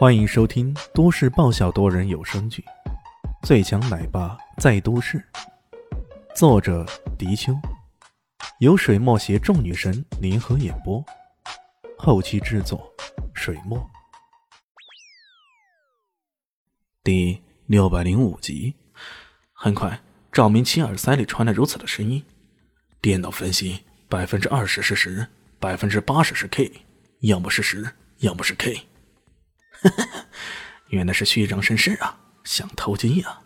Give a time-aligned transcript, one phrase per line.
[0.00, 2.64] 欢迎收听都市爆笑多人有声剧
[3.46, 5.18] 《最强奶爸在都市》，
[6.34, 6.86] 作者：
[7.18, 7.52] 迪秋，
[8.60, 11.04] 由水墨携众女神联合演播，
[11.98, 12.90] 后期制作：
[13.34, 13.86] 水墨。
[17.04, 18.74] 第六百零五集，
[19.52, 20.00] 很快，
[20.32, 22.24] 赵明清耳塞里传来如此的声音
[23.02, 25.28] ：“电脑分析，百分之二十是十，
[25.58, 26.72] 百分之八十是 K，
[27.20, 27.86] 要么是十，
[28.20, 28.80] 要么是 K。”
[30.88, 33.40] 原来是虚张声势啊，想偷鸡呀！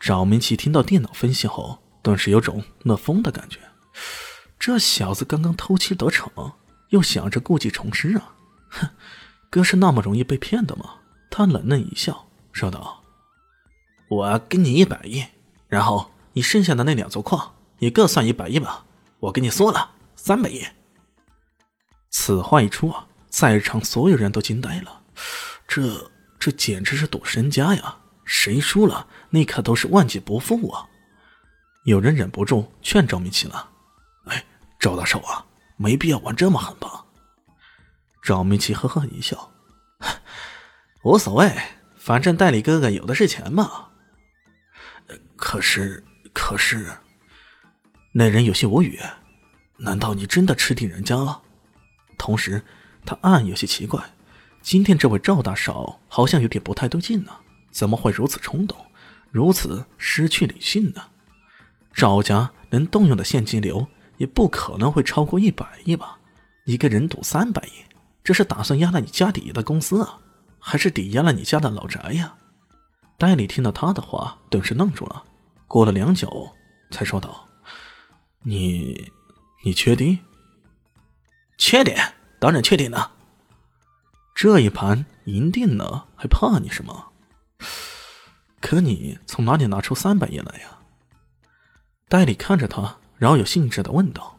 [0.00, 3.58] 赵明奇听到电脑分析后，顿时有种乐疯的感觉。
[4.58, 6.52] 这小子刚刚偷妻得逞，
[6.90, 8.34] 又想着故技重施啊！
[8.70, 8.88] 哼，
[9.50, 10.96] 哥是那么容易被骗的吗？
[11.30, 13.02] 他冷冷一笑，说道
[14.08, 15.24] ：“我给你一百亿，
[15.68, 18.84] 然后你剩下的那两座矿也各算一百亿吧。
[19.20, 20.64] 我给你缩了三百亿。”
[22.10, 25.02] 此话一出啊，在场所有人都惊呆了。
[25.66, 27.96] 这这简直是赌身家呀！
[28.24, 30.88] 谁输了，那可都是万劫不复啊！
[31.84, 33.70] 有人忍不住劝赵明奇了
[34.24, 34.44] ：“哎，
[34.80, 35.44] 赵大少啊，
[35.76, 37.04] 没必要玩这么狠吧？”
[38.24, 39.52] 赵明奇呵呵一笑
[41.04, 41.54] ：“无所谓，
[41.98, 43.88] 反正代理哥哥有的是钱嘛。”
[45.36, 46.90] 可是，可是，
[48.12, 48.98] 那人有些无语
[49.76, 51.42] ：“难道你真的吃定人家了？”
[52.16, 52.62] 同时，
[53.04, 54.02] 他暗暗有些奇怪。
[54.64, 57.32] 今天这位赵大少好像有点不太对劲呢，
[57.70, 58.74] 怎么会如此冲动，
[59.30, 61.02] 如此失去理性呢？
[61.92, 66.18] 赵家能动用的现金流也不可能会超过一百亿吧？
[66.64, 67.84] 一个人赌三百亿，
[68.24, 70.18] 这是打算压了你家底的公司啊，
[70.58, 72.34] 还是抵押了你家的老宅呀？
[73.18, 75.22] 代理听到他的话，顿时愣住了，
[75.68, 76.50] 过了良久，
[76.90, 77.46] 才说道
[78.42, 79.12] ：“你，
[79.62, 80.18] 你确定？
[81.58, 81.94] 确定，
[82.40, 83.12] 当然确定了。”
[84.34, 87.12] 这一盘赢定了，还怕你什么？
[88.60, 90.78] 可你从哪里拿出三百亿来呀？
[92.08, 94.38] 代理看着他，饶有兴致的问道：“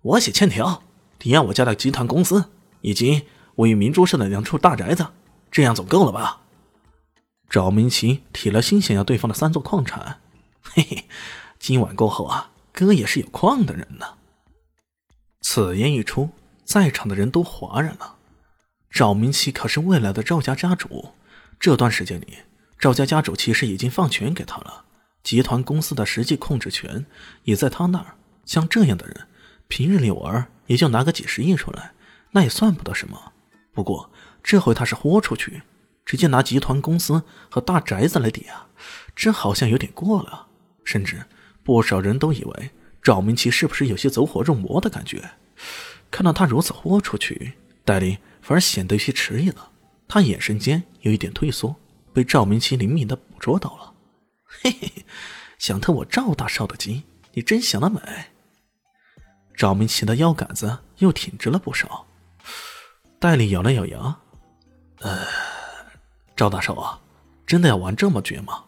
[0.00, 0.82] 我写欠条，
[1.18, 3.26] 抵押我家的集团公司，以及
[3.56, 5.08] 位于明珠市的两处大宅子，
[5.50, 6.40] 这样总够了吧？”
[7.50, 10.20] 赵明奇铁了心想要对方的三座矿产。
[10.62, 11.04] 嘿嘿，
[11.58, 14.06] 今晚过后啊，哥也是有矿的人呢。
[15.42, 16.30] 此言一出，
[16.64, 18.16] 在场的人都哗然了。
[18.94, 21.14] 赵明奇可是未来的赵家家主，
[21.58, 22.38] 这段时间里，
[22.78, 24.84] 赵家家主其实已经放权给他了，
[25.24, 27.04] 集团公司的实际控制权
[27.42, 28.14] 也在他那儿。
[28.44, 29.26] 像这样的人，
[29.66, 31.90] 平日里玩也就拿个几十亿出来，
[32.30, 33.32] 那也算不得什么。
[33.72, 34.12] 不过
[34.44, 35.62] 这回他是豁出去，
[36.04, 38.66] 直接拿集团公司和大宅子来抵押，
[39.16, 40.46] 这好像有点过了。
[40.84, 41.24] 甚至
[41.64, 42.70] 不少人都以为
[43.02, 45.30] 赵明奇是不是有些走火入魔的感觉。
[46.12, 48.18] 看到他如此豁出去，戴笠。
[48.44, 49.70] 反而显得有些迟疑了，
[50.06, 51.74] 他眼神间有一点退缩，
[52.12, 53.94] 被赵明奇灵敏的捕捉到了。
[54.44, 55.06] 嘿嘿，
[55.58, 58.00] 想偷我赵大少的鸡，你真想得美！
[59.56, 62.06] 赵明奇的腰杆子又挺直了不少。
[63.18, 64.18] 戴笠咬了咬牙，
[65.00, 65.26] 呃，
[66.36, 67.00] 赵大少啊，
[67.46, 68.64] 真的要玩这么绝吗？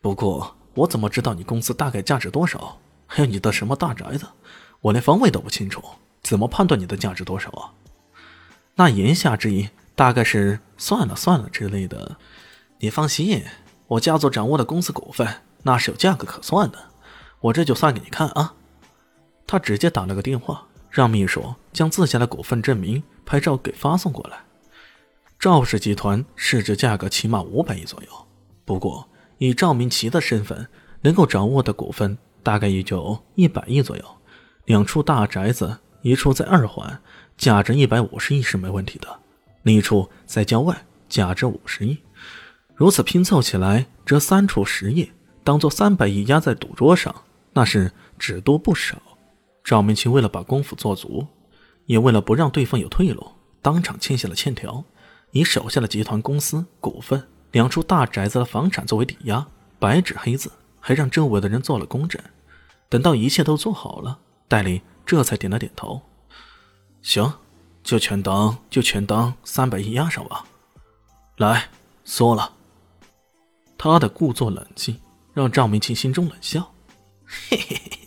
[0.00, 2.80] 不过我怎么知道你公司大概价值多少？
[3.06, 4.26] 还有你的什么大宅子，
[4.80, 5.80] 我连方位都不清楚，
[6.24, 7.70] 怎么判断你的价值多少啊？
[8.76, 12.16] 那言下之意大概是算了算了之类的。
[12.78, 13.42] 你放心，
[13.86, 16.78] 我家族掌握的公司股份那是有价格可算的，
[17.40, 18.54] 我这就算给你看啊。
[19.46, 24.38] 他直接打了个电话，让秘书将自家的股份证明拍照给发送过来。
[25.38, 28.08] 赵氏集团市值价格起码五百亿左右，
[28.64, 30.68] 不过以赵明奇的身份，
[31.00, 34.04] 能够掌握的股份大概也就一百亿左右。
[34.64, 37.00] 两处大宅子，一处在二环。
[37.36, 39.08] 价值一百五十亿是没问题的，
[39.64, 41.98] 另一处在郊外，价值五十亿。
[42.76, 45.10] 如此拼凑起来，这三处实业
[45.42, 47.12] 当做三百亿压在赌桌上，
[47.52, 47.90] 那是
[48.20, 49.02] 只多不少。
[49.64, 51.26] 赵明清为了把功夫做足，
[51.86, 53.26] 也为了不让对方有退路，
[53.60, 54.84] 当场签下了欠条，
[55.32, 57.20] 以手下的集团公司股份、
[57.50, 59.44] 两处大宅子的房产作为抵押，
[59.80, 62.22] 白纸黑字，还让周围的人做了公证。
[62.88, 66.02] 等到一切都做好了，戴笠这才点了点头。
[67.00, 67.32] 行，
[67.84, 70.44] 就全当就全当三百亿押上吧。
[71.36, 71.68] 来，
[72.04, 72.52] 缩了。
[73.78, 74.98] 他的故作冷静
[75.32, 76.72] 让赵明清心中冷笑。
[77.24, 77.98] 嘿嘿嘿，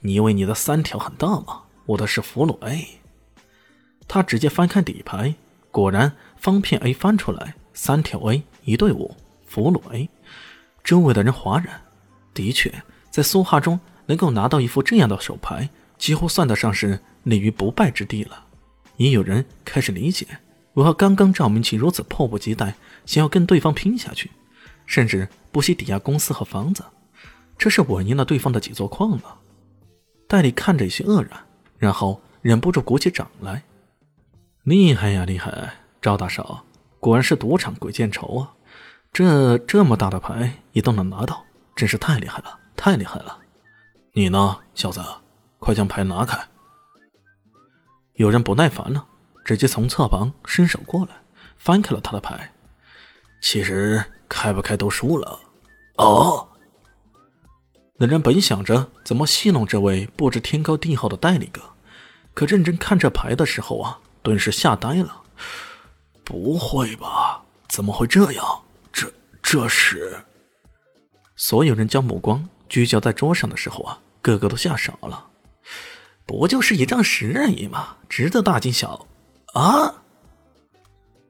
[0.00, 1.62] 你以为你的三条很大吗？
[1.86, 2.86] 我的是俘虏 A。
[4.06, 5.34] 他直接翻开底牌，
[5.70, 10.08] 果然方片 A 翻出来，三条 A 一对五，俘虏 A。
[10.84, 11.82] 周围的人哗然。
[12.34, 15.68] 的确，在苏哈中能够拿到一副这样的手牌，
[15.98, 17.00] 几乎算得上是。
[17.24, 18.46] 立于不败之地了，
[18.96, 20.26] 也有人开始理解
[20.74, 22.74] 为何刚刚赵明奇如此迫不及待，
[23.04, 24.30] 想要跟对方拼下去，
[24.86, 26.82] 甚至不惜抵押公司和房子？
[27.58, 29.36] 这是稳赢了对方的几座矿了。
[30.26, 31.30] 戴笠看着有些愕然，
[31.76, 33.62] 然后忍不住鼓起掌来
[34.64, 35.74] ：“厉害呀，厉害！
[36.00, 36.64] 赵大少，
[36.98, 38.54] 果然是赌场鬼见愁啊！
[39.12, 41.44] 这这么大的牌你都能拿到，
[41.76, 43.36] 真是太厉害了，太厉害了！
[44.14, 45.02] 你呢，小子，
[45.58, 46.38] 快将牌拿开！”
[48.14, 49.06] 有人不耐烦了，
[49.44, 51.12] 直接从侧旁伸手过来，
[51.56, 52.52] 翻开了他的牌。
[53.40, 55.38] 其实开不开都输了。
[55.96, 56.48] 哦，
[57.96, 61.62] 那人本想着怎么戏弄这位不知天高地厚的代理哥，
[62.34, 65.22] 可认真看这牌的时候啊，顿时吓呆了。
[66.24, 67.42] 不会吧？
[67.68, 68.62] 怎么会这样？
[68.92, 70.24] 这这是……
[71.36, 75.27] 所有人将目光聚焦在桌上的时候啊，个个都吓傻了。
[76.28, 79.06] 不就是一张十而已嘛，值得大惊小
[79.54, 80.02] 啊！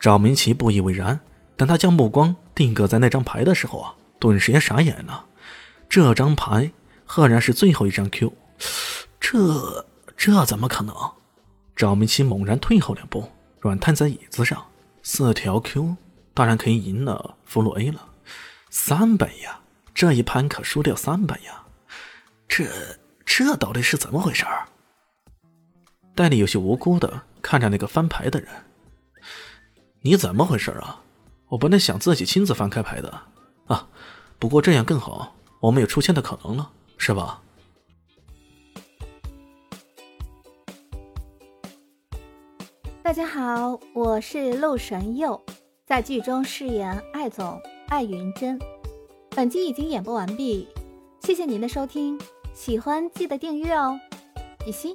[0.00, 1.20] 赵明奇不以为然，
[1.56, 5.26] 等他将目光定格在那张牌的时候啊，顿时也傻眼了。
[5.88, 6.72] 这张牌
[7.06, 8.32] 赫然是最后一张 Q，
[9.20, 10.92] 这这怎么可能？
[11.76, 14.66] 赵明奇猛然退后两步，软瘫在椅子上。
[15.04, 15.96] 四条 Q，
[16.34, 18.04] 当然可以赢了俘虏 A 了。
[18.70, 19.60] 三百呀，
[19.94, 21.62] 这一盘可输掉三百呀！
[22.48, 22.66] 这
[23.24, 24.66] 这到底是怎么回事儿？
[26.14, 28.48] 戴笠有些无辜的看着那个翻牌的人
[30.02, 31.02] ：“你怎么回事啊？
[31.48, 33.22] 我本来想自己亲自翻开牌的
[33.66, 33.88] 啊，
[34.38, 37.42] 不过这样更好，我们有出千的可能了，是吧？”
[43.02, 45.42] 大家好，我是陆神佑，
[45.86, 48.58] 在剧中饰演艾总艾云珍。
[49.30, 50.68] 本集已经演播完毕，
[51.20, 52.20] 谢谢您的收听，
[52.52, 53.98] 喜欢记得订阅哦，
[54.64, 54.94] 比心。